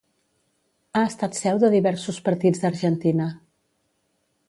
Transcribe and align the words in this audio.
Ha 0.95 1.03
estat 1.09 1.37
seu 1.41 1.61
de 1.65 1.71
diversos 1.75 2.19
partits 2.31 2.65
d'Argentina. 2.65 3.33